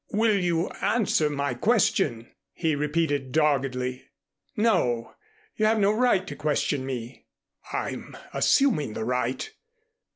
"Will 0.13 0.39
you 0.39 0.69
answer 0.81 1.29
my 1.29 1.53
question?" 1.53 2.31
he 2.53 2.73
repeated 2.75 3.31
doggedly. 3.31 4.07
"No. 4.57 5.13
You 5.57 5.67
have 5.67 5.77
no 5.77 5.91
right 5.91 6.25
to 6.25 6.35
question 6.35 6.87
me." 6.87 7.27
"I'm 7.71 8.17
assuming 8.33 8.93
the 8.93 9.05
right. 9.05 9.47